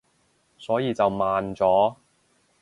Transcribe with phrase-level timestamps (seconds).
[0.57, 1.93] 所以就慢咗